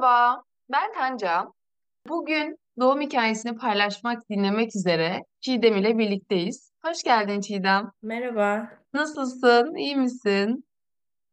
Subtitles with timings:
[0.00, 0.42] Merhaba,
[0.72, 1.46] ben Tanca.
[2.08, 6.72] Bugün doğum hikayesini paylaşmak, dinlemek üzere Çiğdem ile birlikteyiz.
[6.84, 7.90] Hoş geldin Çiğdem.
[8.02, 8.68] Merhaba.
[8.94, 9.74] Nasılsın?
[9.74, 10.64] İyi misin?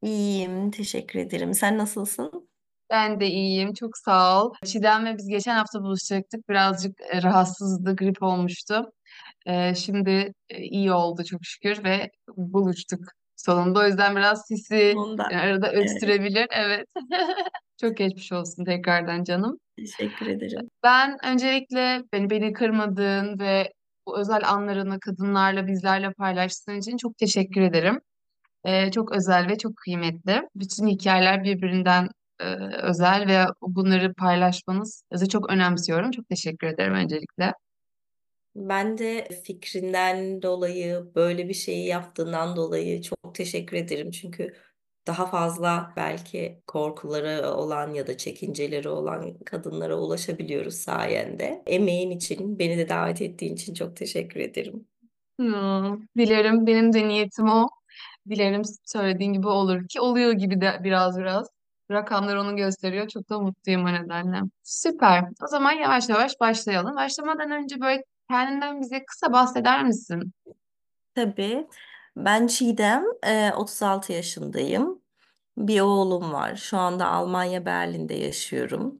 [0.01, 1.53] İyiyim, teşekkür ederim.
[1.53, 2.49] Sen nasılsın?
[2.89, 4.53] Ben de iyiyim, çok sağ ol.
[4.65, 6.49] Çiğdem'le biz geçen hafta buluşacaktık.
[6.49, 8.91] Birazcık e, rahatsızdı, grip olmuştu.
[9.45, 12.99] E, şimdi e, iyi oldu çok şükür ve buluştuk
[13.37, 13.79] sonunda.
[13.79, 14.51] O yüzden biraz
[14.97, 15.31] Ondan.
[15.31, 16.47] e, arada öksürebilir.
[16.51, 16.87] Evet.
[17.81, 19.59] Çok geçmiş olsun tekrardan canım.
[19.75, 20.69] teşekkür ederim.
[20.83, 23.73] Ben öncelikle beni beni kırmadığın ve
[24.07, 28.01] bu özel anlarını kadınlarla bizlerle paylaştığın için çok teşekkür ederim.
[28.65, 30.41] Ee, çok özel ve çok kıymetli.
[30.55, 32.09] Bütün hikayeler birbirinden
[32.39, 32.45] e,
[32.81, 36.11] özel ve bunları paylaşmanız çok önemsiyorum.
[36.11, 37.53] Çok teşekkür ederim öncelikle.
[38.57, 44.11] Ben de fikrinden dolayı, böyle bir şeyi yaptığından dolayı çok teşekkür ederim.
[44.11, 44.53] Çünkü
[45.07, 51.63] daha fazla belki korkuları olan ya da çekinceleri olan kadınlara ulaşabiliyoruz sayende.
[51.67, 54.87] Emeğin için, beni de davet ettiğin için çok teşekkür ederim.
[55.39, 57.69] Hmm, dilerim benim de niyetim o.
[58.29, 61.47] Dilerim söylediğin gibi olur ki oluyor gibi de biraz biraz.
[61.91, 63.07] Rakamlar onu gösteriyor.
[63.07, 64.37] Çok da mutluyum o nedenle.
[64.63, 65.23] Süper.
[65.43, 66.95] O zaman yavaş yavaş başlayalım.
[66.95, 70.33] Başlamadan önce böyle kendinden bize kısa bahseder misin?
[71.15, 71.67] Tabii.
[72.17, 75.01] Ben Çiğdem, e, 36 yaşındayım.
[75.57, 76.55] Bir oğlum var.
[76.55, 78.99] Şu anda Almanya Berlin'de yaşıyorum.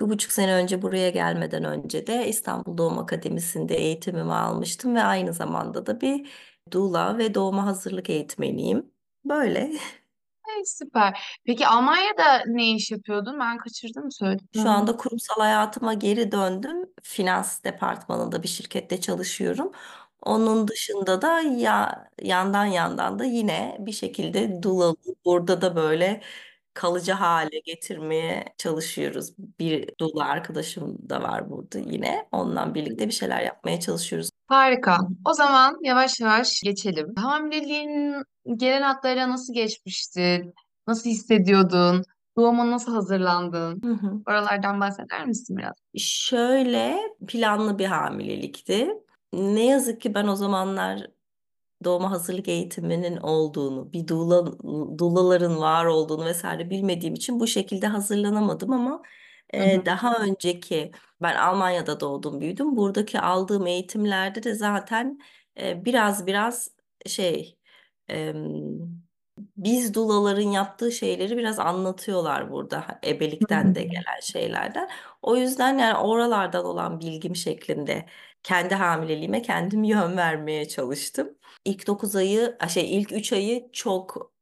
[0.00, 5.32] Bir buçuk sene önce buraya gelmeden önce de İstanbul Doğum Akademisi'nde eğitimimi almıştım ve aynı
[5.32, 6.30] zamanda da bir
[6.72, 8.90] doula ve doğuma hazırlık eğitmeniyim.
[9.24, 9.72] Böyle.
[10.54, 11.20] Hey, süper.
[11.44, 13.40] Peki Almanya'da ne iş yapıyordun?
[13.40, 14.68] Ben kaçırdım Şu söylediklerini.
[14.68, 16.76] anda kurumsal hayatıma geri döndüm.
[17.02, 19.72] Finans departmanında bir şirkette çalışıyorum.
[20.22, 26.22] Onun dışında da ya yandan yandan da yine bir şekilde dulalı burada da böyle
[26.74, 29.34] kalıcı hale getirmeye çalışıyoruz.
[29.38, 32.28] Bir dula arkadaşım da var burada yine.
[32.32, 34.30] Onunla birlikte bir şeyler yapmaya çalışıyoruz.
[34.50, 34.98] Harika.
[35.24, 37.14] O zaman yavaş yavaş geçelim.
[37.16, 38.22] Hamileliğin
[38.56, 40.52] gelen hatlarıyla nasıl geçmişti?
[40.86, 42.02] Nasıl hissediyordun?
[42.36, 43.82] Doğuma nasıl hazırlandın?
[43.84, 44.22] Hı hı.
[44.28, 45.74] Oralardan bahseder misin biraz?
[45.96, 46.96] Şöyle
[47.28, 48.88] planlı bir hamilelikti.
[49.32, 51.06] Ne yazık ki ben o zamanlar
[51.84, 54.46] doğuma hazırlık eğitiminin olduğunu, bir doula,
[54.98, 59.02] doulaların var olduğunu vesaire bilmediğim için bu şekilde hazırlanamadım ama
[59.54, 59.86] Hı e, hı.
[59.86, 60.90] daha önceki
[61.22, 62.76] ben Almanya'da doğdum büyüdüm.
[62.76, 65.20] Buradaki aldığım eğitimlerde de zaten
[65.60, 66.70] e, biraz biraz
[67.06, 67.58] şey
[68.08, 68.44] em,
[69.56, 74.90] biz dulaların yaptığı şeyleri biraz anlatıyorlar burada ebelikten de gelen şeylerden.
[75.22, 78.06] O yüzden yani oralardan olan bilgim şeklinde
[78.42, 81.38] kendi hamileliğime kendim yön vermeye çalıştım.
[81.64, 84.32] İlk 9 ayı, şey ilk 3 ayı çok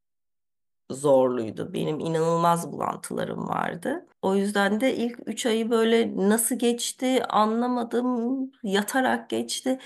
[0.90, 1.72] zorluydu.
[1.74, 4.06] Benim inanılmaz bulantılarım vardı.
[4.22, 8.50] O yüzden de ilk 3 ayı böyle nasıl geçti anlamadım.
[8.62, 9.78] Yatarak geçti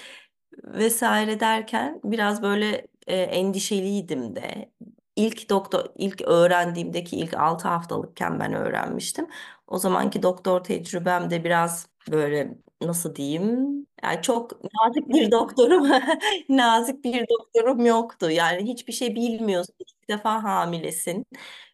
[0.64, 4.72] vesaire derken biraz böyle e, endişeliydim de.
[5.16, 9.26] İlk doktor ilk öğrendiğimdeki ilk 6 haftalıkken ben öğrenmiştim.
[9.66, 13.86] O zamanki doktor tecrübem de biraz böyle nasıl diyeyim?
[14.02, 15.88] Yani çok nazik bir doktorum
[16.48, 18.30] nazik bir doktorum yoktu.
[18.30, 19.74] Yani hiçbir şey bilmiyorsun.
[19.78, 21.26] İlk defa hamilesin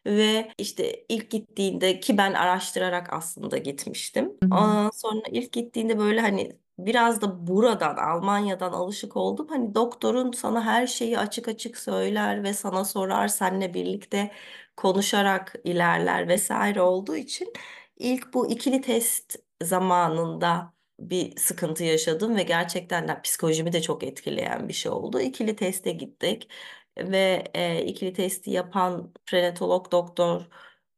[0.05, 4.25] ve işte ilk gittiğinde ki ben araştırarak aslında gitmiştim.
[4.43, 4.53] Hı hı.
[4.55, 9.47] Ondan sonra ilk gittiğinde böyle hani biraz da buradan Almanya'dan alışık oldum.
[9.49, 14.31] Hani doktorun sana her şeyi açık açık söyler ve sana sorar, seninle birlikte
[14.77, 17.53] konuşarak ilerler vesaire olduğu için
[17.97, 24.67] ilk bu ikili test zamanında bir sıkıntı yaşadım ve gerçekten de psikolojimi de çok etkileyen
[24.69, 25.19] bir şey oldu.
[25.19, 26.49] İkili teste gittik
[26.97, 30.41] ve e, ikili testi yapan prenatolog doktor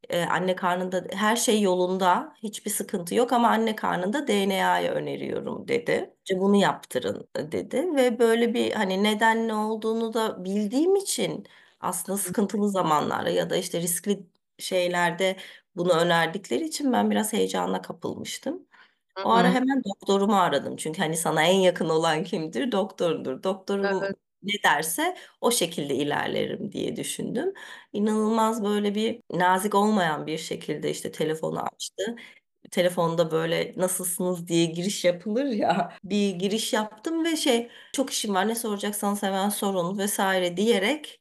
[0.10, 6.14] e, anne karnında her şey yolunda, hiçbir sıkıntı yok ama anne karnında DNA'yı öneriyorum dedi.
[6.26, 11.48] İşte bunu yaptırın dedi ve böyle bir hani neden ne olduğunu da bildiğim için
[11.80, 14.26] aslında sıkıntılı zamanlarda ya da işte riskli
[14.60, 15.36] şeylerde
[15.76, 18.68] bunu önerdikleri için ben biraz heyecana kapılmıştım.
[19.18, 19.54] Hı O ara hı.
[19.54, 20.76] hemen doktorumu aradım.
[20.76, 22.72] Çünkü hani sana en yakın olan kimdir?
[22.72, 23.44] Doktorundur.
[23.84, 23.94] Evet.
[24.04, 27.54] Doktorum ne derse o şekilde ilerlerim diye düşündüm.
[27.94, 32.16] İnanılmaz böyle bir nazik olmayan bir şekilde işte telefonu açtı.
[32.72, 35.94] Telefonda böyle nasılsınız diye giriş yapılır ya.
[36.04, 41.21] Bir giriş yaptım ve şey çok işim var ne soracaksanız hemen sorun vesaire diyerek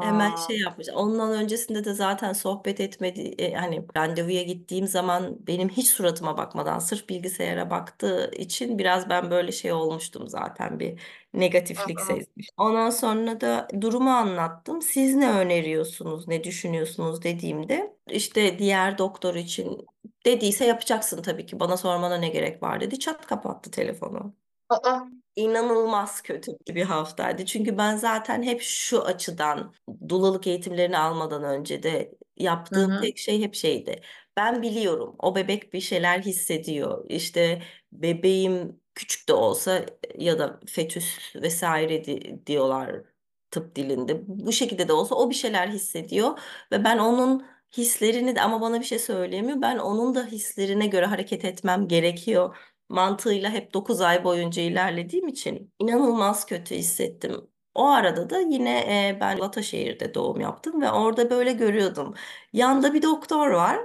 [0.00, 0.88] Hemen şey yapmış.
[0.94, 3.20] Ondan öncesinde de zaten sohbet etmedi.
[3.38, 9.30] e, hani randevuya gittiğim zaman benim hiç suratıma bakmadan sırf bilgisayara baktığı için biraz ben
[9.30, 11.00] böyle şey olmuştum zaten bir
[11.34, 12.04] negatiflik aa.
[12.04, 12.48] sezmiş.
[12.56, 14.82] Ondan sonra da durumu anlattım.
[14.82, 19.86] Siz ne öneriyorsunuz, ne düşünüyorsunuz dediğimde işte diğer doktor için
[20.26, 21.60] Dediyse yapacaksın tabii ki.
[21.60, 22.98] Bana sormana ne gerek var dedi.
[22.98, 24.34] Çat kapattı telefonu.
[24.68, 25.21] Aa.
[25.36, 27.46] İnanılmaz kötü bir haftaydı.
[27.46, 29.74] Çünkü ben zaten hep şu açıdan
[30.08, 34.00] dulalık eğitimlerini almadan önce de yaptığım tek şey hep şeydi.
[34.36, 37.04] Ben biliyorum o bebek bir şeyler hissediyor.
[37.08, 37.62] İşte
[37.92, 39.86] bebeğim küçük de olsa
[40.18, 43.02] ya da fetüs vesaire di- diyorlar
[43.50, 44.20] tıp dilinde.
[44.26, 46.38] Bu şekilde de olsa o bir şeyler hissediyor
[46.72, 47.46] ve ben onun
[47.76, 49.62] hislerini de ama bana bir şey söyleyemiyor.
[49.62, 52.56] Ben onun da hislerine göre hareket etmem gerekiyor
[52.88, 57.48] mantığıyla hep 9 ay boyunca ilerlediğim için inanılmaz kötü hissettim.
[57.74, 62.14] O arada da yine e, ben Ataşehir'de doğum yaptım ve orada böyle görüyordum.
[62.52, 63.78] Yanda bir doktor var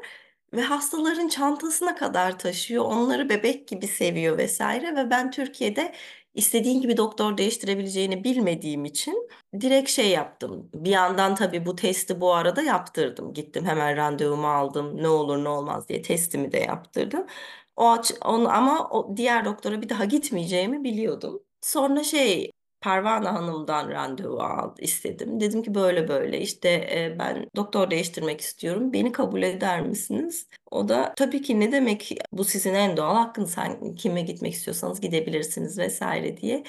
[0.53, 2.85] ve hastaların çantasına kadar taşıyor.
[2.85, 5.94] Onları bebek gibi seviyor vesaire ve ben Türkiye'de
[6.33, 9.29] istediğin gibi doktor değiştirebileceğini bilmediğim için
[9.61, 10.69] direkt şey yaptım.
[10.73, 13.33] Bir yandan tabii bu testi bu arada yaptırdım.
[13.33, 15.03] Gittim hemen randevumu aldım.
[15.03, 17.25] Ne olur ne olmaz diye testimi de yaptırdım.
[17.77, 21.44] O aç, onu, ama o diğer doktora bir daha gitmeyeceğimi biliyordum.
[21.62, 22.51] Sonra şey
[22.81, 25.39] Parvana Hanım'dan randevu al, istedim.
[25.39, 28.94] Dedim ki böyle böyle işte e, ben doktor değiştirmek istiyorum.
[28.94, 30.47] Beni kabul eder misiniz?
[30.71, 33.51] O da tabii ki ne demek bu sizin en doğal hakkınız.
[33.51, 36.63] Sen kime gitmek istiyorsanız gidebilirsiniz vesaire diye.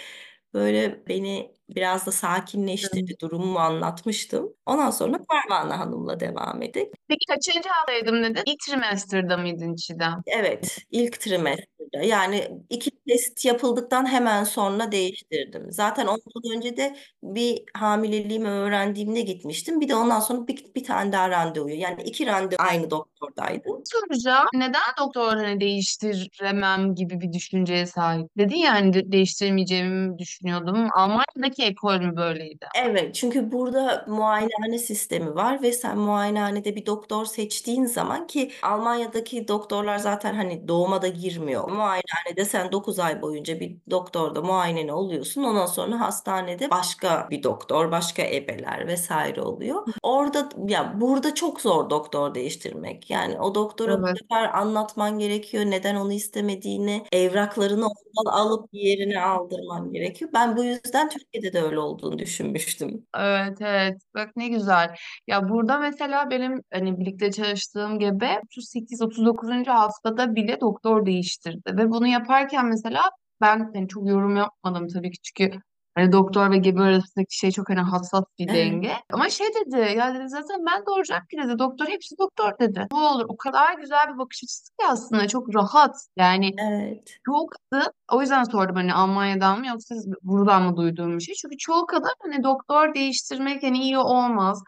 [0.54, 3.14] Böyle beni biraz da sakinleştirdi.
[3.20, 4.52] Durumumu anlatmıştım.
[4.66, 6.88] Ondan sonra Parvana Hanım'la devam ettik.
[7.08, 8.42] Peki kaçıncı haftaydım dedin?
[8.46, 10.22] İlk trimester'da mıydın Çiğdem?
[10.26, 12.06] Evet, ilk trimesterde.
[12.06, 15.66] Yani iki test yapıldıktan hemen sonra değiştirdim.
[15.70, 19.80] Zaten ondan önce de bir hamileliğimi öğrendiğimde gitmiştim.
[19.80, 21.74] Bir de ondan sonra bir, bir tane daha randevuyu.
[21.80, 23.68] Yani iki randevu aynı doktordaydı.
[23.84, 24.46] Soracağım.
[24.54, 28.26] Neden doktor hani değiştiremem gibi bir düşünceye sahip?
[28.38, 30.88] Dedin ya hani de- değiştiremeyeceğimi düşünüyordum.
[30.96, 32.66] Almanya'daki ekol mü böyleydi?
[32.74, 39.48] Evet, çünkü burada muayenehane sistemi var ve sen muayenehanede bir doktor seçtiğin zaman ki Almanya'daki
[39.48, 41.68] doktorlar zaten hani doğuma da girmiyor.
[41.70, 45.42] Muayenehanede sen 9 ay boyunca bir doktorda muayeneni oluyorsun.
[45.42, 49.86] Ondan sonra hastanede başka bir doktor, başka ebeler vesaire oluyor.
[50.02, 53.10] Orada ya burada çok zor doktor değiştirmek.
[53.10, 54.18] Yani o doktora bu Evet.
[54.20, 60.30] sefer anlatman gerekiyor neden onu istemediğini, evraklarını ondan alıp yerine aldırman gerekiyor.
[60.34, 63.06] Ben bu yüzden Türkiye'de de öyle olduğunu düşünmüştüm.
[63.18, 64.94] Evet evet bak ne güzel.
[65.26, 69.70] Ya burada mesela benim hani birlikte çalıştığım gebe 38-39.
[69.70, 71.76] haftada bile doktor değiştirdi.
[71.76, 73.02] Ve bunu yaparken mesela
[73.40, 75.60] ben hani çok yorum yapmadım tabii ki çünkü
[75.98, 78.92] hani doktor ve gebe arasındaki şey çok hani hassas bir denge.
[79.12, 82.86] Ama şey dedi ya dedi zaten ben doğuracağım ki dedi doktor hepsi doktor dedi.
[82.92, 85.96] Ne olur o kadar güzel bir bakış açısı ki aslında çok rahat.
[86.16, 91.22] Yani evet, Çoğu kadın, o yüzden sordum hani Almanya'dan mı yoksa buradan mı duyduğum bir
[91.22, 91.34] şey.
[91.34, 94.62] Çünkü çoğu kadın hani doktor değiştirmek hani iyi olmaz.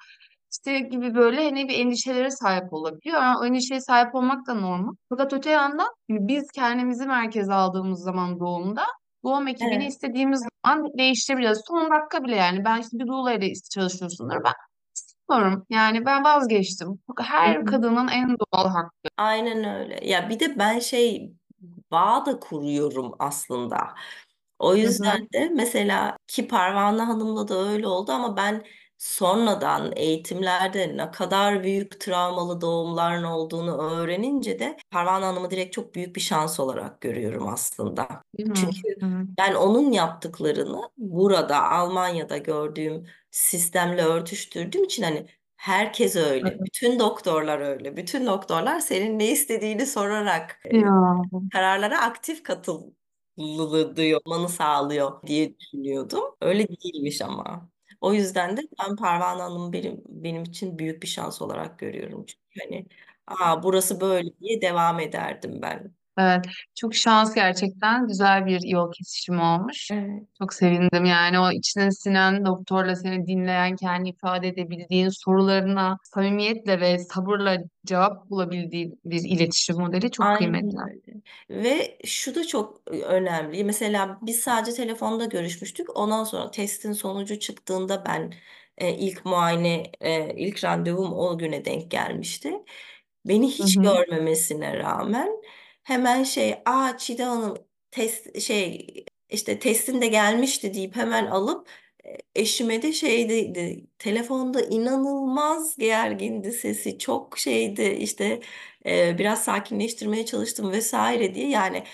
[0.52, 3.22] İşte gibi böyle hani bir endişelere sahip olabiliyor.
[3.22, 4.92] Yani o endişeye sahip olmak da normal.
[5.08, 8.84] Fakat öte yandan biz kendimizi merkeze aldığımız zaman doğumda
[9.24, 9.90] doğum ekibini evet.
[9.90, 11.62] istediğimiz zaman değiştirebiliriz.
[11.68, 14.52] Son dakika bile yani ben işte bir doula ile çalışıyorsundur ben
[14.94, 15.66] istemiyorum.
[15.70, 16.88] Yani ben vazgeçtim.
[16.88, 17.64] Hı Her hı.
[17.64, 19.08] kadının en doğal hakkı.
[19.16, 20.00] Aynen öyle.
[20.08, 21.32] Ya bir de ben şey
[21.90, 23.94] bağ da kuruyorum aslında.
[24.58, 25.32] O Hı yüzden hı.
[25.32, 28.64] de mesela ki Parvana Hanım'la da öyle oldu ama ben
[29.00, 36.16] sonradan eğitimlerde ne kadar büyük travmalı doğumların olduğunu öğrenince de Parvana Hanım'ı direkt çok büyük
[36.16, 38.08] bir şans olarak görüyorum aslında.
[38.38, 38.54] Hı hı.
[38.54, 39.26] Çünkü Hı hı.
[39.38, 45.26] ben onun yaptıklarını burada Almanya'da gördüğüm sistemle örtüştürdüğüm için hani
[45.56, 46.58] herkes öyle.
[46.64, 47.96] Bütün doktorlar öyle.
[47.96, 50.90] Bütün doktorlar senin ne istediğini sorarak Ya.
[51.52, 56.24] kararlara aktif katılmanı sağlıyor diye düşünüyordum.
[56.40, 57.69] Öyle değilmiş ama.
[58.00, 62.24] O yüzden de ben Parvana Hanım'ı benim, benim için büyük bir şans olarak görüyorum.
[62.26, 62.86] Çünkü hani
[63.26, 65.94] Aa, burası böyle diye devam ederdim ben.
[66.18, 69.88] Evet, çok şans gerçekten güzel bir yol kesişimi olmuş.
[69.92, 70.22] Evet.
[70.38, 76.98] Çok sevindim yani o içine sinen doktorla seni dinleyen, kendi ifade edebildiğin sorularına samimiyetle ve
[76.98, 80.78] sabırla cevap bulabildiğin bir iletişim modeli çok kıymetli.
[80.78, 81.09] Aynen öyle.
[81.50, 83.64] Ve şu da çok önemli.
[83.64, 85.96] Mesela biz sadece telefonda görüşmüştük.
[85.96, 88.34] Ondan sonra testin sonucu çıktığında ben
[88.78, 92.52] e, ilk muayene, e, ilk randevum o güne denk gelmişti.
[93.24, 93.82] Beni hiç hı.
[93.82, 95.30] görmemesine rağmen
[95.82, 97.58] hemen şey, aa Çiğdem Hanım
[97.90, 98.86] test şey
[99.28, 101.68] işte testin de gelmişti deyip hemen alıp
[102.34, 108.40] eşime de şeydi telefonda inanılmaz gergindi sesi çok şeydi işte
[108.86, 111.84] e, biraz sakinleştirmeye çalıştım vesaire diye yani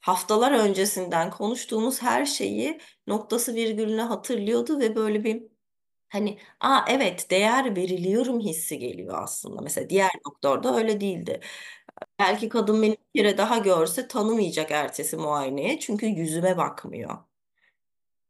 [0.00, 5.42] haftalar öncesinden konuştuğumuz her şeyi noktası virgülüne hatırlıyordu ve böyle bir
[6.08, 9.60] hani aa evet değer veriliyorum hissi geliyor aslında.
[9.62, 11.40] Mesela diğer doktor da öyle değildi.
[12.18, 17.18] Belki kadın beni bir kere daha görse tanımayacak ertesi muayeneye çünkü yüzüme bakmıyor.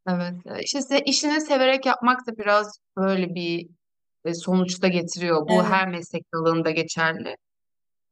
[0.09, 0.35] Evet.
[0.61, 3.69] İşte se- işini severek yapmak da biraz böyle bir
[4.25, 5.49] e, sonuçta getiriyor.
[5.49, 5.65] Bu Evet.
[5.73, 7.37] her meslek dalında geçerli.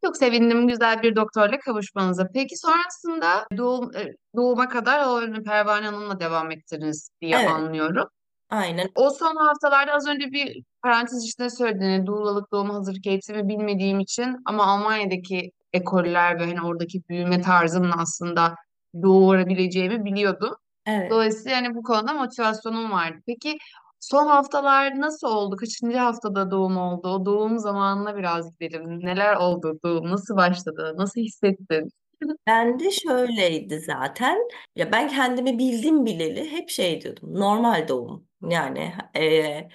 [0.05, 2.29] Çok sevindim güzel bir doktorla kavuşmanıza.
[2.35, 8.09] Peki sonrasında doğum, e, doğuma kadar o ürünü Pervane Hanım'la devam ettiniz diye Evet, anlıyorum.
[8.51, 8.89] aynen.
[8.95, 14.37] O son haftalarda az önce bir parantez içinde söylediğini, doğulalık doğum hazırlık eğitimi bilmediğim için
[14.45, 18.55] ama Almanya'daki ekoller ve hani oradaki büyüme tarzımla aslında
[19.03, 20.55] doğurabileceğimi biliyordum.
[20.91, 21.11] Evet.
[21.11, 23.19] Dolayısıyla yani bu konuda motivasyonum vardı.
[23.27, 23.59] Peki
[24.01, 25.57] son haftalar nasıl oldu?
[25.57, 27.09] Kaçıncı haftada doğum oldu?
[27.09, 29.01] O doğum zamanına biraz gidelim.
[29.07, 30.11] Neler oldu doğum?
[30.11, 30.95] Nasıl başladı?
[30.99, 31.91] Nasıl hissettin?
[32.47, 34.39] Ben de şöyleydi zaten.
[34.77, 37.35] Ya ben kendimi bildim bileli hep şey diyordum.
[37.41, 38.29] Normal doğum.
[38.51, 39.69] Yani e,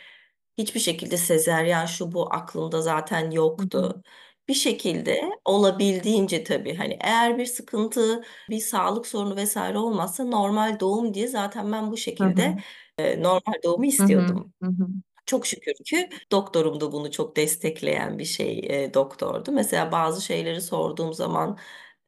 [0.58, 4.04] hiçbir şekilde sezeryan şu bu aklımda zaten Hı hı, yoktu.
[4.48, 11.14] Bir şekilde olabildiğince tabii hani eğer bir sıkıntı, bir sağlık sorunu vesaire olmazsa normal doğum
[11.14, 12.58] diye zaten ben bu şekilde
[12.98, 14.54] e, normal doğumu hı hı, istiyordum.
[14.62, 14.88] hı hı,
[15.26, 19.52] Çok şükür ki doktorum da bunu çok destekleyen bir şey e, doktordu.
[19.52, 21.58] Mesela bazı şeyleri sorduğum zaman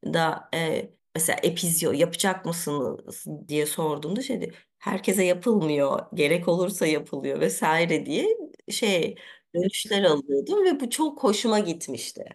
[0.05, 3.25] da e, mesela epizyo yapacak mısınız?
[3.47, 7.39] diye sorduğumda şey dedi, herkese yapılmıyor, gerek olursa yapılıyor.
[7.41, 8.27] vesaire diye
[8.71, 9.15] şey
[9.57, 12.25] dönüşler alıyordum ve bu çok hoşuma gitmişti.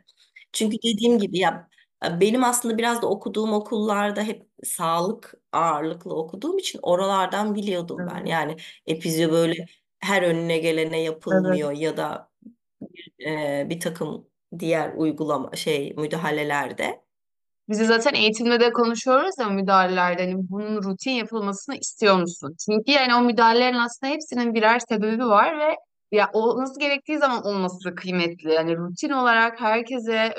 [0.52, 1.68] Çünkü dediğim gibi ya
[2.20, 8.16] benim aslında biraz da okuduğum okullarda hep sağlık ağırlıklı okuduğum için oralardan biliyordum ben.
[8.16, 9.66] Evet, Yani epizyo böyle
[10.00, 11.06] her önüne gelene evet.
[11.06, 12.30] yapılmıyor ya da
[13.26, 14.26] e, bir takım
[14.58, 17.02] diğer uygulama şey müdahalelerde.
[17.68, 22.56] Bizi zaten eğitimde de konuşuyoruz ya müdahalelerde hani bunun rutin yapılmasını istiyor musun?
[22.66, 25.76] Çünkü yani o müdahalelerin aslında hepsinin birer sebebi var ve
[26.12, 28.52] ya olması gerektiği zaman olması kıymetli.
[28.52, 30.34] Yani rutin olarak herkese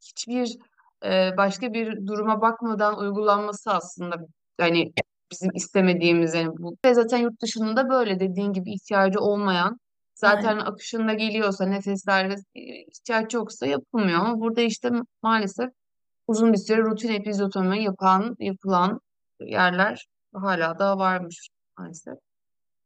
[0.00, 0.56] hiçbir
[1.04, 4.16] e, başka bir duruma bakmadan uygulanması aslında
[4.60, 4.92] yani
[5.30, 6.76] bizim istemediğimiz yani bu.
[6.84, 9.80] Ve zaten yurt dışında böyle dediğin gibi ihtiyacı olmayan
[10.14, 14.90] zaten Aynen, akışında geliyorsa nefeslerde ihtiyaç yoksa yapılmıyor ama burada işte
[15.22, 15.70] maalesef
[16.28, 19.00] uzun bir süre rutin epizotomi yapan, yapılan
[19.40, 22.14] yerler hala da varmış maalesef.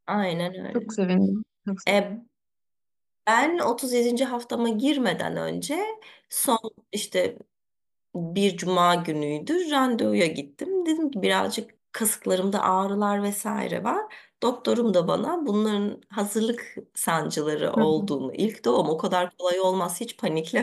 [0.07, 0.73] aynen öyle.
[0.73, 1.43] Çok sevindim.
[1.67, 2.11] Çok sevindim.
[2.11, 2.28] E,
[3.29, 4.25] ben 37.
[4.25, 5.85] haftama girmeden önce
[6.29, 6.59] son
[6.91, 7.37] işte
[8.15, 9.71] bir cuma günüydü.
[9.71, 10.85] Randevuya gittim.
[10.85, 14.15] Dedim ki birazcık kasıklarımda ağrılar vesaire var.
[14.43, 17.83] Doktorum da bana bunların hazırlık sancıları Hı hı.
[17.83, 20.17] olduğunu, ilk doğum o kadar kolay olmaz hiç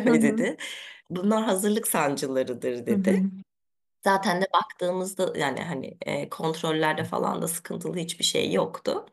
[0.07, 0.23] Hı panikleme hı.
[0.23, 0.57] dedi.
[1.11, 2.97] Bunlar hazırlık sancılarıdır Hı hı.
[2.97, 3.25] dedi.
[4.05, 9.07] Zaten de baktığımızda yani hani e, kontrollerde falan da sıkıntılı hiçbir şey yoktu.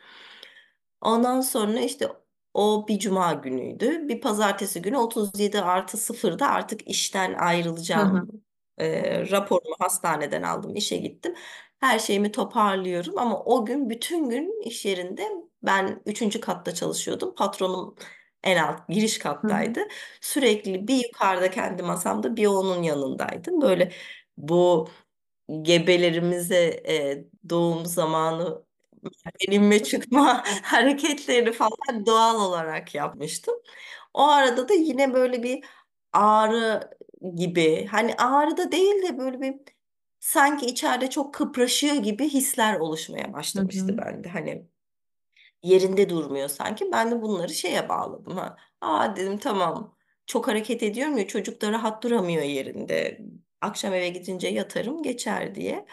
[1.02, 2.08] Ondan sonra işte
[2.54, 4.08] o bir cuma günüydü.
[4.08, 7.34] Bir pazartesi günü 37 artı sıfırda artık işten
[7.96, 8.04] Hı hı.
[8.04, 8.44] ayrılacağım.
[8.78, 11.36] E, raporumu hastaneden aldım, işe gittim.
[11.80, 15.30] Her şeyimi toparlıyorum ama o gün bütün gün iş yerinde
[15.64, 17.36] ben üçüncü katta çalışıyordum.
[17.36, 17.96] Patronum
[18.44, 19.58] en alt giriş Hı hı.
[19.58, 19.80] kattaydı.
[20.22, 23.62] Sürekli bir yukarıda kendi masamda bir onun yanındaydım.
[23.62, 23.92] Böyle
[24.38, 24.90] bu
[25.62, 28.66] gebelerimize e, doğum zamanı
[29.50, 33.56] inme çıkma hareketlerini falan doğal olarak yapmıştım.
[34.14, 35.66] O arada da yine böyle bir
[36.14, 36.92] ağrı
[37.36, 39.56] gibi hani ağrı da değil de böyle bir
[40.20, 43.34] sanki içeride çok kıpraşıyor gibi hisler oluşmaya Hı hı.
[43.34, 44.30] başlamıştı bende.
[44.30, 44.68] Hani
[45.64, 46.92] yerinde durmuyor sanki.
[46.92, 48.58] Ben de bunları şeye bağladım ha.
[48.82, 49.96] Aa dedim tamam.
[50.26, 53.22] Çok hareket ediyorum ya çocuk da rahat duramıyor yerinde.
[53.62, 55.86] Akşam eve gidince yatarım geçer diye.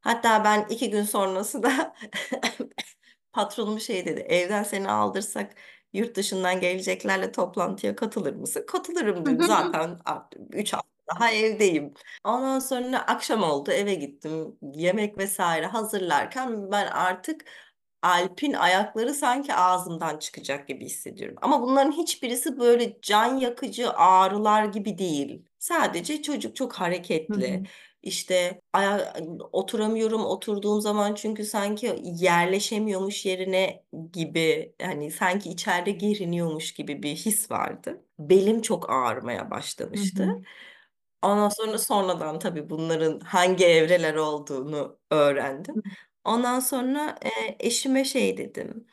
[0.00, 1.94] Hatta ben iki gün sonrası da
[3.32, 4.20] patronum şey dedi.
[4.20, 5.54] Evden seni aldırsak
[5.92, 8.64] yurt dışından geleceklerle toplantıya katılır mısın?
[8.66, 9.42] Katılırım dedim.
[9.46, 11.94] Zaten artık 3 hafta daha evdeyim.
[12.24, 14.58] Ondan sonra akşam oldu eve gittim.
[14.74, 17.44] Yemek vesaire hazırlarken ben artık
[18.02, 21.36] Alp'in ayakları sanki ağzımdan çıkacak gibi hissediyorum.
[21.42, 25.44] Ama bunların hiçbirisi böyle can yakıcı ağrılar gibi değil.
[25.58, 27.62] Sadece çocuk çok hareketli.
[28.06, 28.08] Hı.
[28.08, 29.14] İşte aya
[29.52, 37.50] oturamıyorum oturduğum zaman çünkü sanki yerleşemiyormuş yerine gibi hani sanki içeride geriniyormuş gibi bir his
[37.50, 38.04] vardı.
[38.18, 39.50] Belim çok ağrımaya
[39.94, 40.24] Hı başlamıştı.
[40.24, 40.44] hı.
[41.22, 45.82] Ondan sonra sonradan tabii bunların hangi evreler olduğunu öğrendim.
[46.24, 48.86] Ondan sonra e, eşime şey dedim.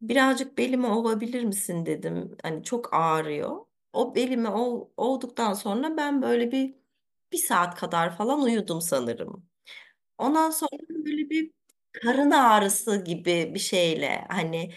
[0.00, 2.36] Birazcık belimi ovabilir misin dedim.
[2.42, 3.56] Hani çok ağrıyor.
[3.92, 6.74] O belimi ov, ovduktan sonra ben böyle bir
[7.32, 9.46] bir saat kadar falan uyudum sanırım.
[10.18, 11.50] Ondan sonra böyle bir
[11.92, 14.72] karın ağrısı gibi bir şeyle hani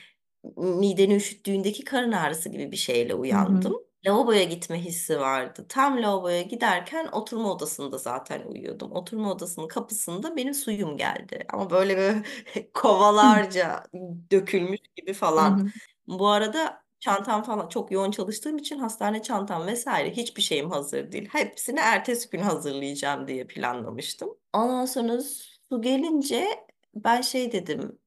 [0.57, 3.61] mideni üşüttüğündeki karın ağrısı gibi bir şeyle Hı hı.
[3.65, 3.75] uyandım.
[4.05, 5.65] Lavaboya gitme hissi vardı.
[5.69, 8.91] Tam lavaboya giderken oturma odasında zaten uyuyordum.
[8.91, 11.45] Oturma odasının kapısında benim suyum geldi.
[11.53, 12.23] Ama böyle böyle
[12.73, 13.83] kovalarca
[14.31, 15.61] dökülmüş gibi Hı falan.
[15.61, 15.71] hı.
[16.07, 21.29] Bu arada çantam falan çok yoğun çalıştığım için hastane çantam vesaire hiçbir şeyim hazır değil.
[21.31, 24.29] Hepsini ertesi gün hazırlayacağım diye planlamıştım.
[24.53, 26.47] Ondan sonra su gelince
[26.95, 27.99] ben şey dedim.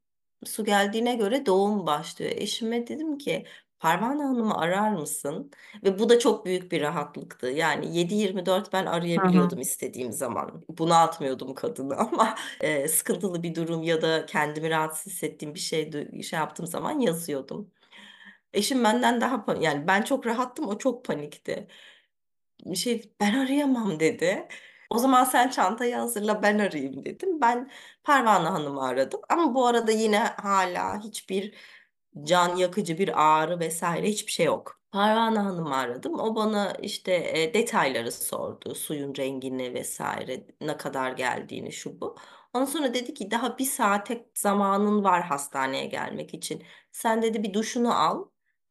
[0.45, 2.33] Su geldiğine göre doğum başlıyor.
[2.35, 3.45] Eşime dedim ki
[3.85, 5.51] Parvana Hanım'ı arar mısın?
[5.85, 7.47] Ve bu da çok büyük bir rahatlıktı.
[7.47, 10.65] Yani 7-24 ben arayabiliyordum istediğim zaman.
[10.69, 16.39] Bunaltmıyordum kadını ama e, sıkıntılı bir durum ya da kendimi rahatsız hissettiğim bir şey şey
[16.39, 17.71] yaptığım zaman yazıyordum.
[18.55, 21.69] Eşim benden daha yani ben çok rahattım o çok panikti.
[22.75, 24.49] Şey ben arayamam dedi.
[24.91, 27.41] O zaman sen çantayı hazırla ben arayayım dedim.
[27.41, 27.71] Ben
[28.05, 31.55] Parvana Hanım'ı aradım ama bu arada yine hala hiçbir
[32.23, 34.81] can yakıcı bir ağrı vesaire hiçbir şey yok.
[34.93, 36.21] Parvana Hanım'ı aradım.
[36.21, 38.75] O bana işte e, detayları sordu.
[38.75, 42.17] Suyun rengini vesaire, ne kadar geldiğini şu bu.
[42.55, 46.63] Ondan sonra dedi ki daha bir saate zamanın var hastaneye gelmek için.
[46.93, 48.25] Sen dedi bir duşunu al.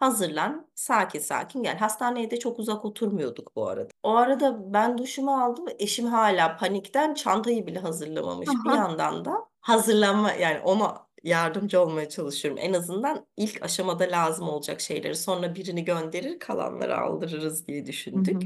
[0.03, 1.77] Hazırlan, sakin sakin gel.
[1.77, 3.89] Hastaneye de çok uzak oturmuyorduk bu arada.
[4.03, 5.65] O arada ben duşumu aldım.
[5.79, 8.49] Eşim hala panikten çantayı bile hazırlamamış.
[8.49, 8.75] Bir Aha.
[8.75, 12.59] yandan da hazırlanma yani ona yardımcı olmaya çalışıyorum.
[12.63, 17.87] En azından ilk aşamada lazım olacak şeyleri sonra birini gönderir, kalanları aldırırız diye Hı hı.
[17.87, 18.41] düşündük.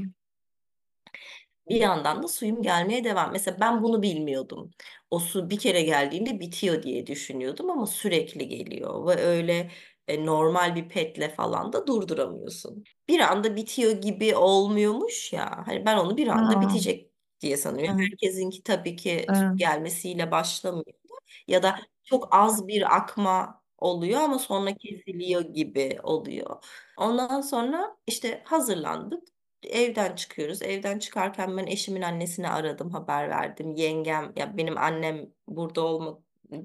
[1.68, 3.32] Bir yandan da suyum gelmeye devam.
[3.32, 4.70] Mesela ben bunu bilmiyordum.
[5.10, 9.70] O su bir kere geldiğinde bitiyor diye düşünüyordum ama sürekli geliyor ve öyle
[10.08, 12.84] e, normal bir petle falan da durduramıyorsun.
[13.08, 15.62] Bir anda bitiyor gibi olmuyormuş ya.
[15.66, 17.96] Hani ben onu bir anda Aa, bitecek diye sanıyorum.
[17.96, 19.56] evet, Herkesinki tabii ki evet.
[19.56, 20.84] gelmesiyle başlamıyor
[21.48, 26.64] ya da çok az bir akma oluyor ama sonra kesiliyor gibi oluyor.
[26.96, 29.28] Ondan sonra işte hazırlandık.
[29.62, 30.62] Evden çıkıyoruz.
[30.62, 33.74] Evden çıkarken ben eşimin annesine aradım, haber verdim.
[33.74, 36.18] Yengem, ya benim annem burada olma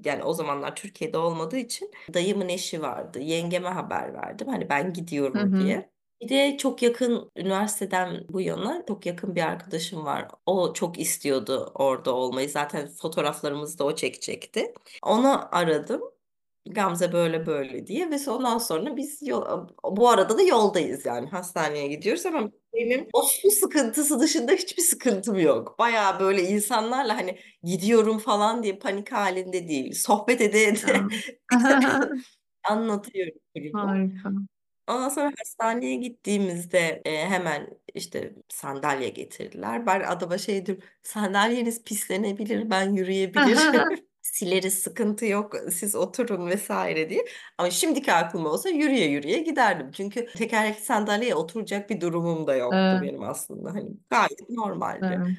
[0.04, 3.18] yani o zamanlar Türkiye'de olmadığı için dayımın eşi vardı.
[3.20, 4.48] Yengeme haber verdim.
[4.48, 4.92] Hani ben
[5.34, 5.60] Hı gidiyorum hı.
[5.60, 5.90] diye.
[6.20, 10.28] Bir de çok yakın üniversiteden bu yana çok yakın bir arkadaşım var.
[10.46, 12.48] O çok istiyordu orada olmayı.
[12.50, 14.74] Zaten fotoğraflarımızı da o çekecekti.
[15.02, 16.13] Onu aradım.
[16.66, 21.86] Gamze böyle böyle diye ve ondan sonra biz yol, bu arada da yoldayız yani hastaneye
[21.86, 25.78] gidiyoruz ama benim o su sıkıntısı dışında hiçbir sıkıntım yok.
[25.78, 29.92] Baya böyle insanlarla hani gidiyorum falan diye panik halinde değil.
[29.94, 31.00] Sohbet ede ede
[32.68, 33.38] anlatıyorum.
[33.72, 34.30] Harika.
[34.88, 39.86] Ondan sonra hastaneye gittiğimizde e, hemen işte sandalye getirdiler.
[39.86, 44.04] Ben adama şey diyorum, sandalyeniz pislenebilir, ben yürüyebilirim.
[44.24, 47.24] Sileriz sıkıntı yok, siz oturun vesaire diye.
[47.58, 49.90] Ama şimdiki aklım olsa yürüye yürüye giderdim.
[49.90, 53.74] Çünkü tekerlekli sandalyeye oturacak bir durumum da yoktu Evet, benim aslında.
[53.74, 55.20] Hani gayet normaldi.
[55.24, 55.36] evet.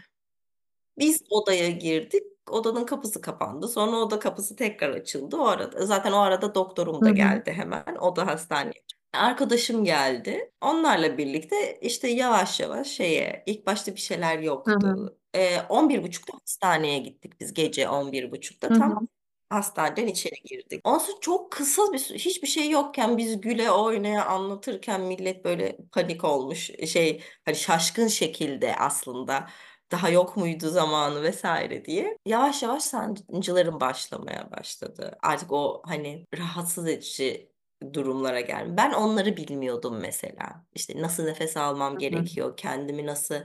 [0.98, 2.24] Biz odaya girdik.
[2.50, 3.68] Odanın kapısı kapandı.
[3.68, 5.38] Sonra oda kapısı tekrar açıldı.
[5.38, 7.14] O arada zaten o arada doktorum da hı.
[7.14, 7.96] geldi hemen.
[8.02, 8.84] O da hastaneye.
[9.14, 10.52] Arkadaşım geldi.
[10.62, 15.18] Onlarla birlikte işte yavaş yavaş şeye ilk başta bir şeyler Hı hı.
[15.36, 19.08] Ee, 11.30'da hastaneye gittik biz gece 11.30'da Hı tam hı.
[19.50, 20.82] hastaneden içeri girdik.
[20.84, 26.72] Ondan çok kısa bir hiçbir şey yokken biz güle oynaya anlatırken millet böyle panik olmuş
[26.88, 29.48] şey hani şaşkın şekilde aslında
[29.92, 32.18] daha yok muydu zamanı vesaire diye.
[32.26, 35.18] Yavaş yavaş sancılarım başlamaya başladı.
[35.24, 37.52] Artık o hani rahatsız edici
[37.94, 38.78] durumlara geldim.
[38.78, 40.66] Ben onları bilmiyordum mesela.
[40.76, 43.36] İşte nasıl nefes almam gerekiyor, kendimi nasıl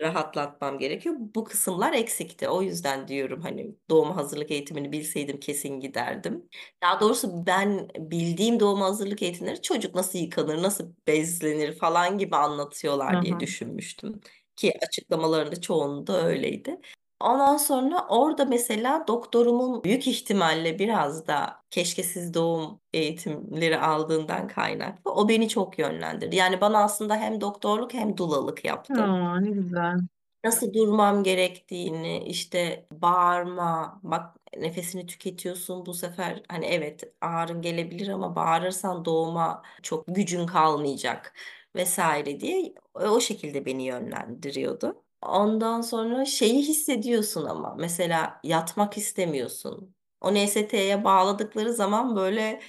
[0.00, 1.14] rahatlatmam gerekiyor.
[1.18, 2.48] Bu kısımlar eksikti.
[2.48, 6.48] O yüzden diyorum hani doğum hazırlık eğitimini bilseydim kesin giderdim.
[6.82, 13.22] Daha doğrusu ben bildiğim doğum hazırlık eğitimleri çocuk nasıl yıkanır, nasıl bezlenir falan gibi anlatıyorlar
[13.22, 14.20] diye düşünmüştüm.
[14.56, 16.80] Ki açıklamalarında çoğunda öyleydi.
[17.20, 25.12] Ondan sonra orada mesela doktorumun büyük ihtimalle biraz da keşke siz doğum eğitimleri aldığından kaynaklı
[25.14, 26.36] o beni çok yönlendirdi.
[26.36, 30.00] Yani bana aslında hem doktorluk hem dulalık yaptı Aa, ne güzel.
[30.44, 38.36] nasıl durmam gerektiğini, işte bağırma, bak nefesini tüketiyorsun bu sefer hani evet ağrın gelebilir ama
[38.36, 41.34] bağırırsan doğuma çok gücün kalmayacak
[41.76, 45.02] vesaire diye o şekilde beni yönlendiriyordu.
[45.22, 49.94] Ondan sonra şeyi hissediyorsun ama mesela yatmak istemiyorsun.
[50.20, 52.60] O NST'ye bağladıkları zaman böyle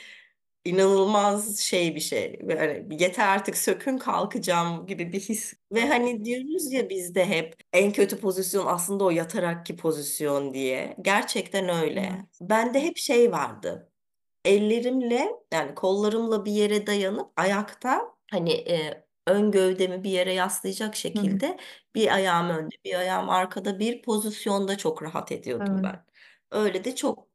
[0.65, 2.39] inanılmaz şey bir şey.
[2.47, 5.53] Böyle yeter artık sökün kalkacağım gibi bir his.
[5.71, 10.97] Ve hani diyoruz ya bizde hep en kötü pozisyon aslında o yatarakki pozisyon diye.
[11.01, 12.25] Gerçekten öyle.
[12.41, 13.91] Bende hep şey vardı.
[14.45, 21.19] Ellerimle yani kollarımla bir yere dayanıp ayakta hani e, ön gövdemi bir yere yaslayacak Hı
[21.19, 21.27] hı.
[21.29, 21.57] şekilde
[21.95, 26.05] bir ayağım önde, bir ayağım arkada bir pozisyonda çok rahat ediyordum Evet, ben.
[26.51, 27.27] Öyle de çok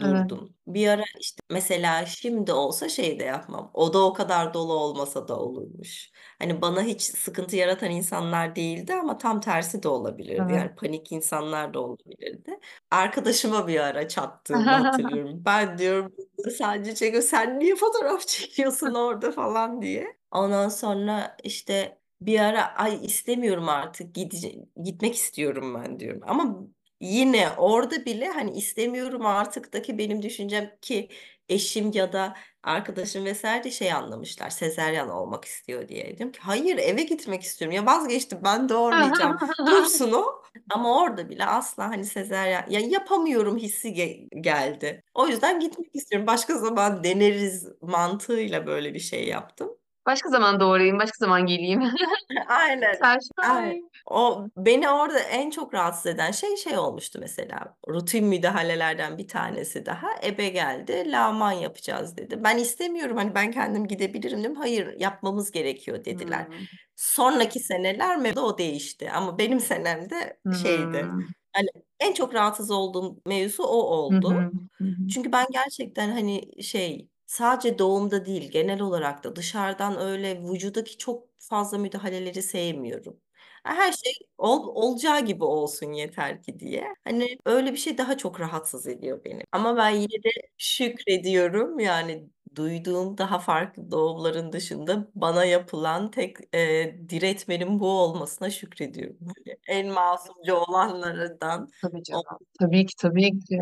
[0.00, 0.30] evet.
[0.30, 0.54] durdum.
[0.66, 3.70] Bir ara işte mesela şimdi olsa şey de yapmam.
[3.74, 6.10] O da o kadar dolu olmasa da olurmuş.
[6.38, 10.52] Hani bana hiç sıkıntı yaratan insanlar değildi ama tam tersi de olabilirdi.
[10.52, 10.52] Evet.
[10.52, 12.60] Yani panik insanlar da olabilirdi.
[12.90, 15.42] Arkadaşıma bir ara çattığımı hatırlıyorum.
[15.44, 17.22] Ben diyorum "Burada sadece çekiyor.
[17.22, 20.16] Sen niye fotoğraf çekiyorsun orada falan diye.
[20.30, 26.20] Ondan sonra işte bir ara ay istemiyorum artık gidece- gitmek istiyorum ben diyorum.
[26.26, 26.56] Ama
[27.00, 31.08] yine orada bile hani istemiyorum artıktaki benim düşüncem ki
[31.48, 34.50] eşim ya da arkadaşım vesaire de şey anlamışlar.
[34.50, 36.04] Sezeryan olmak istiyor diye.
[36.06, 37.76] Dedim ki hayır eve gitmek istiyorum.
[37.76, 39.36] Ya vazgeçtim ben doğurmayacağım.
[39.66, 40.42] Dursun o.
[40.70, 45.02] Ama orada bile asla hani sezaryen ya yapamıyorum hissi ge- geldi.
[45.14, 46.26] O yüzden gitmek istiyorum.
[46.26, 49.79] Başka zaman deneriz mantığıyla böyle bir şey yaptım.
[50.10, 51.82] Başka zaman doğrayayım, başka zaman geleyim.
[52.48, 52.94] Aynen.
[53.36, 53.90] Aynen.
[54.06, 57.76] O beni orada en çok rahatsız eden şey şey olmuştu mesela.
[57.88, 60.08] Rutin müdahalelerden bir tanesi daha.
[60.24, 61.04] Ebe geldi.
[61.06, 62.44] Lağman yapacağız dedi.
[62.44, 64.54] Ben istemiyorum hani ben kendim gidebilirim dedim.
[64.54, 66.46] Hayır yapmamız gerekiyor dediler.
[66.46, 66.56] Hmm.
[66.96, 69.10] Sonraki seneler mevzu o değişti.
[69.10, 71.02] Ama benim senemde şeydi.
[71.02, 71.20] Hmm.
[71.52, 71.68] Hani
[72.00, 73.94] en çok rahatsız olduğum mevzu o hı.
[73.94, 74.30] oldu.
[74.78, 75.08] Hı hı.
[75.14, 81.24] Çünkü ben gerçekten hani şey sadece doğumda değil genel olarak da dışarıdan öyle vücudaki çok
[81.38, 83.20] fazla müdahaleleri sevmiyorum.
[83.64, 86.84] Her şey ol, olacağı gibi olsun yeter ki diye.
[87.04, 89.42] Hani öyle bir şey daha çok rahatsız ediyor beni.
[89.52, 96.94] Ama ben yine de şükrediyorum yani duyduğum daha farklı doğumların dışında bana yapılan tek e,
[97.08, 99.18] diretmenin bu olmasına şükrediyorum.
[99.20, 102.24] Hani en masumca olanlardan Tabii canım.
[102.60, 103.58] Tabii ki, tabii ki.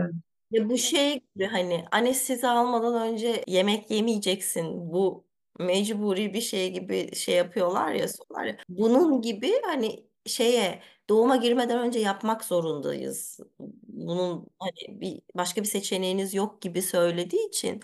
[0.51, 4.93] Ya bu şey gibi hani anestezi almadan önce yemek yemeyeceksin.
[4.93, 5.25] Bu
[5.59, 8.57] mecburi bir şey gibi şey yapıyorlar ya sorular ya.
[8.69, 13.41] Bunun gibi hani şeye doğuma girmeden önce yapmak zorundayız.
[13.89, 17.81] Bunun hani bir başka bir seçeneğiniz yok gibi söylediği için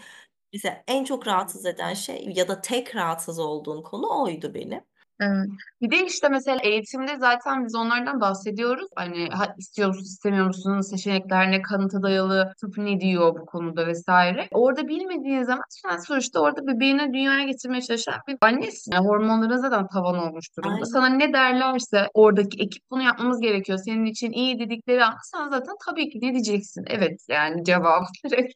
[0.52, 4.80] mesela en çok rahatsız eden şey ya da tek rahatsız olduğum konu oydu benim.
[5.20, 5.46] Evet.
[5.82, 8.88] Bir de işte mesela eğitimde zaten biz onlardan bahsediyoruz.
[8.96, 13.86] Hani ha, istiyor musunuz, istemiyor musunuz, seçenekler ne, kanıta dayalı tıp ne diyor bu konuda
[13.86, 14.48] vesaire.
[14.50, 18.92] Orada bilmediğin zaman sen sonuçta orada bebeğini dünyaya getirmeye çalışan bir annesin.
[18.92, 20.74] Yani hormonların zaten tavan olmuş durumda.
[20.74, 20.84] Aynen.
[20.84, 23.78] Sana ne derlerse oradaki ekip bunu yapmamız gerekiyor.
[23.84, 26.84] Senin için iyi dedikleri anda sen zaten tabii ki ne diyeceksin?
[26.86, 28.54] Evet yani cevabı direkt.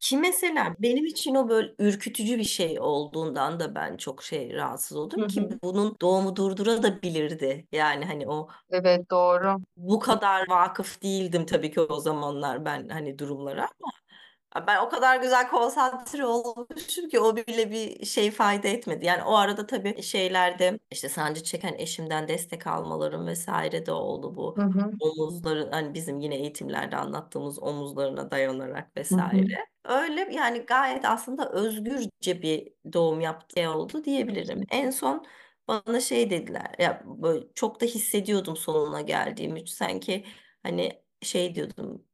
[0.00, 4.96] Ki mesela benim için o böyle ürkütücü bir şey olduğundan da ben çok şey rahatsız
[5.16, 5.60] Hı oldum ki hı.
[5.62, 7.68] bunun doğumu durdurabilirdi.
[7.72, 9.60] Yani hani o Evet doğru.
[9.76, 13.92] bu kadar vakıf değildim tabii ki o zamanlar ben hani durumlara ama
[14.66, 19.04] ben o kadar güzel konsantre olmuşum ki o bile bir şey fayda etmedi.
[19.06, 24.56] Yani o arada tabii şeylerde işte sancı çeken eşimden destek almalarım vesaire de oldu bu
[24.56, 24.90] Hı hı.
[25.00, 29.20] omuzları hani bizim yine eğitimlerde anlattığımız omuzlarına dayanarak Hı hı.
[29.20, 29.66] vesaire.
[29.84, 34.60] Öyle yani gayet aslında özgürce bir doğum yaptığı oldu diyebilirim.
[34.70, 35.26] En son
[35.68, 40.24] bana şey dediler ya böyle çok da hissediyordum sonuna geldiğimi sanki
[40.62, 42.04] hani şey diyordum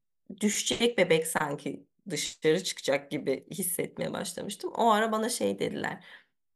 [0.40, 4.72] düşecek bebek sanki dışarı çıkacak gibi hissetmeye başlamıştım.
[4.76, 6.04] O ara bana şey dediler.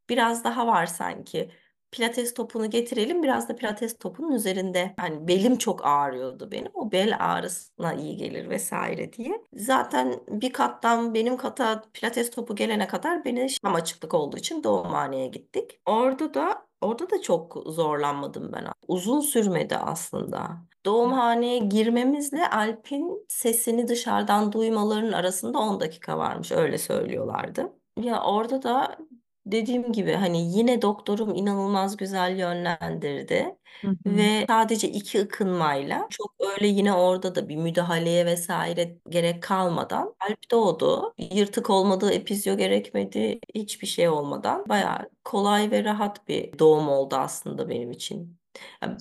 [0.09, 1.51] Biraz daha var sanki.
[1.91, 3.23] Pilates topunu getirelim.
[3.23, 4.95] Biraz da pilates topunun üzerinde.
[4.99, 6.71] Hani belim çok ağrıyordu benim.
[6.75, 9.43] O bel ağrısına iyi gelir vesaire diye.
[9.53, 15.27] Zaten bir kattan benim kata pilates topu gelene kadar beni tam açıklık olduğu için doğumhaneye
[15.27, 15.81] gittik.
[15.87, 18.67] Orada da orada da çok zorlanmadım ben.
[18.89, 20.68] Uzun sürmedi aslında.
[20.89, 26.53] Doğumhaneye girmemizle Alp'in sesini dışarıdan duymalarının arasında 10 dakika varmış.
[26.53, 27.73] Öyle söylüyorlardı.
[28.03, 28.99] Ya orada da
[29.47, 33.57] dediğim gibi hani yine doktorum inanılmaz güzel yönlendirdi.
[33.81, 33.97] Hı hı.
[34.07, 40.51] Ve sadece iki ıkınmayla çok öyle yine orada da bir müdahaleye vesaire gerek kalmadan Alp
[40.51, 41.15] doğdu.
[41.19, 43.39] Yırtık olmadığı epizyo gerekmedi.
[43.55, 48.38] Hiçbir şey olmadan bayağı kolay ve rahat bir doğum oldu aslında benim için.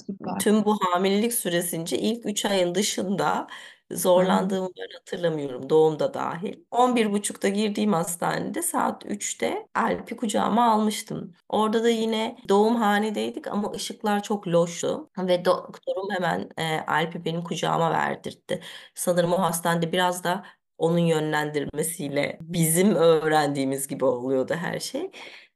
[0.05, 0.39] Süper.
[0.39, 3.47] tüm bu hamilelik süresince ilk 3 ayın dışında
[3.89, 6.55] Hı zorlandığımı ben hatırlamıyorum doğumda dahil.
[6.71, 11.33] on bir buçukta girdiğim hastanede saat üçte Alp'i kucağıma almıştım.
[11.49, 17.91] Orada da yine doğumhanedeydik ama ışıklar çok loştu ve doktorum hemen e, Alp'i benim kucağıma
[17.91, 18.60] verdirtti.
[18.95, 20.45] Sanırım o hastanede biraz da
[20.77, 25.12] onun yönlendirmesiyle bizim öğrendiğimiz gibi oluyordu her şey.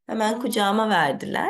[0.07, 1.49] Hemen kucağıma verdiler.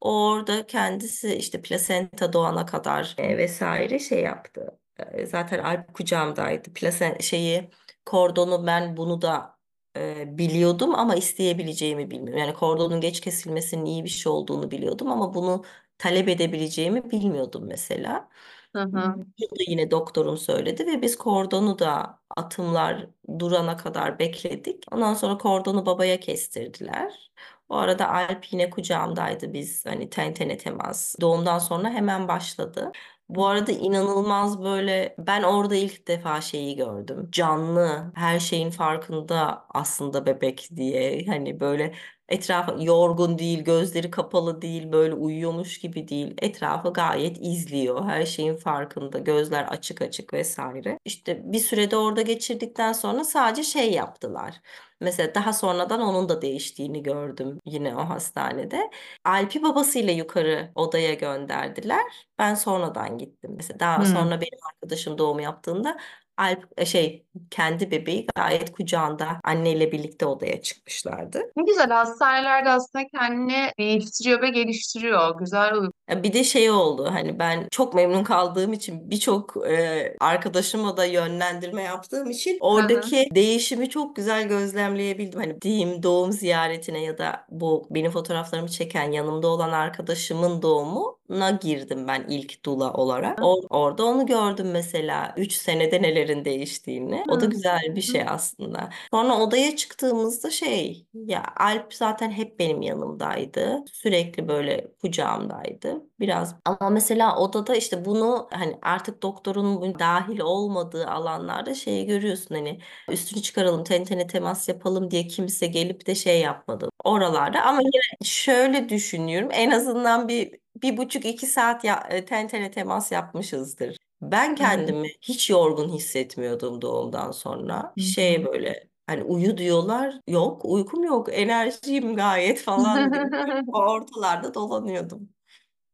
[0.00, 4.78] Orada kendisi işte plasenta doğana kadar e, vesaire şey yaptı.
[4.98, 6.72] E, Zaten Alp kucağımdaydı.
[6.72, 7.70] Plasen şeyi
[8.06, 9.58] kordonu ben bunu da
[9.96, 12.38] e, biliyordum ama isteyebileceğimi bilmiyorum.
[12.40, 15.64] Yani kordonun geç kesilmesinin iyi bir şey olduğunu biliyordum ama bunu
[15.98, 18.28] talep edebileceğimi bilmiyordum mesela.
[18.74, 19.24] Hı hı.
[19.38, 23.06] Bunu da yine doktorum söyledi ve biz kordonu da atımlar
[23.38, 24.84] durana kadar bekledik.
[24.92, 27.30] Ondan sonra kordonu babaya kestirdiler.
[27.70, 31.16] O arada Alp yine kucağımdaydı biz hani ten tene temas.
[31.20, 32.92] Doğumdan sonra hemen başladı.
[33.28, 37.28] Bu arada inanılmaz böyle ben orada ilk defa şeyi gördüm.
[37.32, 41.26] Canlı, her şeyin farkında aslında bebek diye.
[41.26, 41.94] Hani böyle
[42.30, 46.34] etrafı yorgun değil, gözleri kapalı değil, böyle uyuyormuş gibi değil.
[46.42, 48.04] Etrafı gayet izliyor.
[48.04, 50.98] Her şeyin farkında, gözler açık açık vesaire.
[51.04, 54.60] İşte bir sürede orada geçirdikten sonra sadece şey yaptılar.
[55.00, 58.90] Mesela daha sonradan onun da değiştiğini gördüm yine o hastanede.
[59.24, 62.26] Alp'i babasıyla yukarı odaya gönderdiler.
[62.38, 63.52] Ben sonradan gittim.
[63.56, 64.06] Mesela daha Hı.
[64.06, 65.98] sonra benim arkadaşım doğum yaptığında
[66.40, 71.42] Alp e, şey kendi bebeği gayet kucağında anneyle birlikte odaya çıkmışlardı.
[71.56, 75.38] Ne güzel hastanelerde aslında kendini değiştiriyor ve geliştiriyor.
[75.38, 75.74] Güzel.
[76.10, 81.04] Ya Bir de şey oldu hani ben çok memnun kaldığım için birçok e, arkadaşıma da
[81.04, 85.40] yönlendirme yaptığım için oradaki değişimi çok güzel gözlemleyebildim.
[85.40, 92.08] Hani diyeyim doğum ziyaretine ya da bu benim fotoğraflarımı çeken yanımda olan arkadaşımın doğumuna girdim
[92.08, 93.38] ben ilk dula olarak.
[93.42, 97.24] O- orada onu gördüm mesela 3 senede nelerin değiştiğini.
[97.28, 98.90] O da güzel bir şey aslında.
[99.10, 103.84] Sonra odaya çıktığımızda şey ya Alp zaten hep benim yanımdaydı.
[103.92, 105.99] Sürekli böyle kucağımdaydı.
[106.20, 112.78] Biraz ama mesela odada işte bunu hani artık doktorun dahil olmadığı alanlarda şeyi görüyorsun hani
[113.08, 118.24] üstünü çıkaralım ten tene temas yapalım diye kimse gelip de şey yapmadı oralarda ama yine
[118.24, 123.96] şöyle düşünüyorum en azından bir bir buçuk iki saat ya, e, ten tene temas yapmışızdır.
[124.22, 127.92] Ben kendimi hiç yorgun hissetmiyordum doğumdan sonra.
[127.98, 130.20] Hı Şey böyle hani uyu diyorlar.
[130.28, 133.12] Yok uykum yok enerjiyim gayet falan.
[133.72, 135.28] Ortalarda dolanıyordum.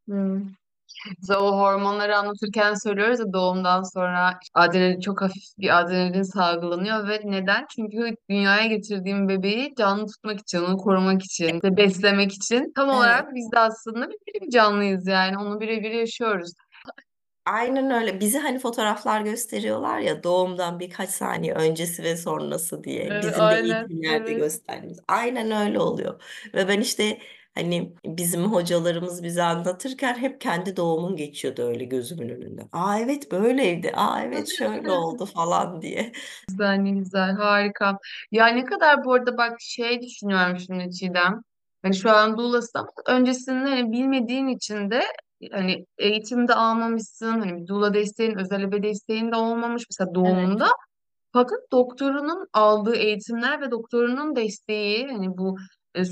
[0.08, 0.42] Hı.
[1.30, 7.66] O hormonları anlatırken söylüyoruz ya doğumdan sonra adrenalin çok hafif bir adrenalin salgılanıyor ve neden?
[7.76, 12.98] Çünkü dünyaya getirdiğim bebeği canlı tutmak için, onu korumak için, ve beslemek için tam Evet.
[12.98, 16.52] olarak biz de aslında bir, bir canlıyız yani onu birebir yaşıyoruz.
[17.46, 18.20] Aynen öyle.
[18.20, 23.02] Bizi hani fotoğraflar gösteriyorlar ya doğumdan birkaç saniye öncesi ve sonrası diye.
[23.02, 23.64] Evet, Bizim de aynen.
[23.64, 24.36] eğitimlerde Evet.
[24.36, 24.98] gösterdiğimiz.
[25.08, 26.22] Aynen öyle oluyor.
[26.54, 27.18] Ve ben işte
[27.56, 32.62] hani bizim hocalarımız bize anlatırken hep kendi doğumum geçiyordu öyle gözümün önünde.
[32.72, 33.92] Aa evet böyleydi.
[33.94, 36.12] Aa evet şöyle oldu falan diye.
[36.48, 37.98] Güzel, ne güzel, harika.
[38.32, 41.42] Ya ne kadar bu arada bak şey düşünüyorum şimdi Çiğdem.
[41.82, 45.02] Hani şu an doulasın ama öncesinde hani bilmediğin için de
[45.52, 47.40] hani eğitimde almamışsın.
[47.40, 50.64] Hani bir doula desteğin, özel ebe desteğin de olmamış mesela doğumunda.
[50.64, 50.74] Evet.
[51.32, 55.56] Fakat doktorunun aldığı eğitimler ve doktorunun desteği hani bu
[55.94, 56.02] e,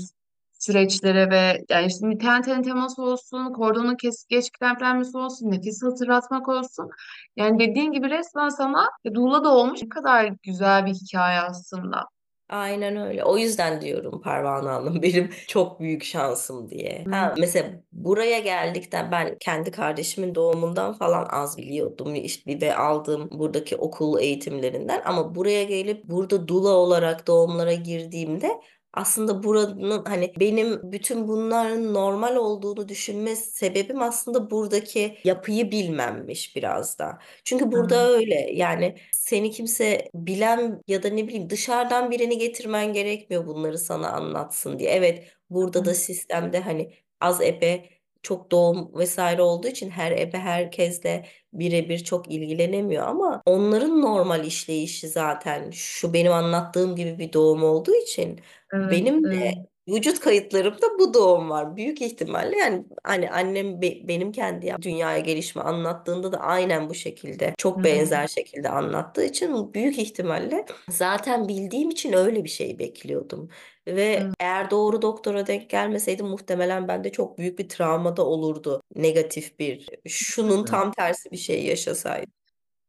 [0.59, 6.47] süreçlere ve yani işte ten ten temas olsun, kordonun kesik geç kremplenmesi olsun, nefes hatırlatmak
[6.47, 6.89] olsun.
[7.35, 12.05] Yani dediğin gibi resmen sana e, doula da olmuş ne kadar güzel bir hikaye aslında.
[12.49, 13.23] Aynen öyle.
[13.23, 17.05] O yüzden diyorum Parvana Hanım benim çok büyük şansım diye.
[17.11, 23.75] Ha, mesela buraya geldikten ben kendi kardeşimin doğumundan falan az biliyordum işte ve aldığım buradaki
[23.75, 28.51] okul eğitimlerinden ama buraya gelip burada dula olarak doğumlara girdiğimde
[28.95, 36.99] aslında buranın hani benim bütün bunların normal olduğunu düşünme sebebim aslında buradaki yapıyı bilmemmiş biraz
[36.99, 37.19] da.
[37.43, 42.93] Çünkü burada hı öyle yani seni kimse bilen ya da ne bileyim dışarıdan birini getirmen
[42.93, 44.89] gerekmiyor bunları sana anlatsın diye.
[44.91, 47.89] Evet burada da sistemde hani az ebe
[48.25, 55.07] çok doğum vesaire olduğu için her ebe herkesle birebir çok ilgilenemiyor ama onların normal işleyişi
[55.09, 58.39] zaten şu benim anlattığım gibi bir doğum olduğu için
[58.73, 59.55] Evet, benim evet.
[59.87, 61.75] Vücut kayıtlarımda bu doğum var.
[61.75, 67.53] Büyük ihtimalle yani hani annem be- benim kendi dünyaya gelişimi anlattığında da aynen bu şekilde
[67.57, 73.49] çok benzer şekilde anlattığı için büyük ihtimalle zaten bildiğim için öyle bir şey bekliyordum.
[73.87, 78.81] Ve Hı eğer doğru doktora denk gelmeseydim muhtemelen bende çok büyük bir travmada olurdu.
[78.95, 80.65] Negatif bir şunun hı.
[80.65, 82.31] tam tersi bir şey yaşasaydım.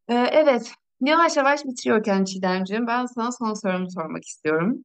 [0.09, 4.85] Ee, evet, yavaş yavaş bitiriyorken Çiğdemciğim ben sana son sorumu sormak istiyorum.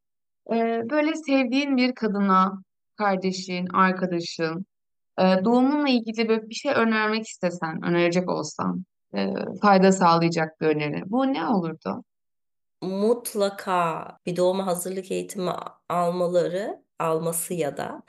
[0.89, 2.63] Böyle sevdiğin bir kadına,
[2.97, 4.65] kardeşin, arkadaşın,
[5.19, 8.83] e, doğumunla ilgili böyle bir şey önermek istesen, önerecek olsan,
[9.61, 11.11] fayda sağlayacak bir öneri.
[11.11, 12.03] Bu ne olurdu?
[12.81, 15.51] mutlaka bir doğuma hazırlık eğitimi
[15.89, 18.03] almaları, alması ya da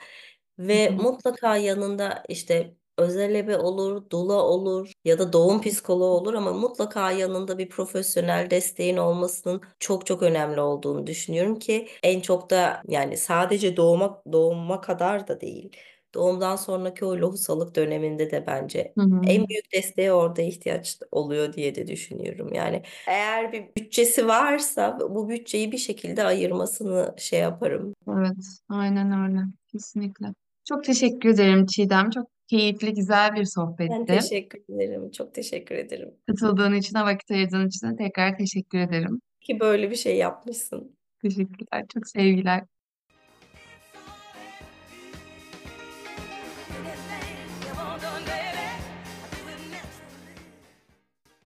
[0.59, 0.93] Hı ve hı.
[1.03, 7.11] mutlaka yanında işte özel ebe olur, dula olur ya da doğum psikoloğu olur ama mutlaka
[7.11, 13.17] yanında bir profesyonel desteğin olmasının çok çok önemli olduğunu düşünüyorum ki en çok da yani
[13.17, 15.71] sadece doğuma doğuma kadar da değil.
[16.13, 19.21] Doğumdan sonraki o lohusalık döneminde de bence Hı hı.
[19.27, 22.53] en büyük desteğe orada ihtiyaç oluyor diye de düşünüyorum.
[22.53, 27.93] Yani eğer bir bütçesi varsa bu bütçeyi bir şekilde ayırmasını şey yaparım.
[28.09, 28.37] Evet,
[28.69, 29.39] aynen öyle.
[29.71, 30.27] Kesinlikle.
[30.65, 32.09] Çok teşekkür ederim Çiğdem.
[32.09, 34.05] Çok keyifli, güzel bir Ben sohbetti.
[34.07, 35.11] teşekkür ederim.
[35.11, 36.11] Çok teşekkür ederim.
[36.27, 39.21] Katıldığın için, vakit ayırdığın için de tekrar teşekkür ederim.
[39.41, 40.97] Ki böyle bir şey yapmışsın.
[41.21, 41.85] Teşekkürler.
[41.93, 42.63] Çok sevgiler.